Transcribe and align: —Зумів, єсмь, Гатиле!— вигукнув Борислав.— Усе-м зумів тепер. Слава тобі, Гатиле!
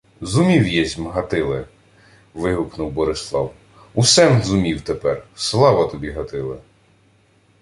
—Зумів, 0.21 0.67
єсмь, 0.67 1.07
Гатиле!— 1.07 1.65
вигукнув 2.33 2.91
Борислав.— 2.91 3.53
Усе-м 3.93 4.41
зумів 4.43 4.81
тепер. 4.81 5.23
Слава 5.35 5.85
тобі, 5.87 6.11
Гатиле! 6.11 6.57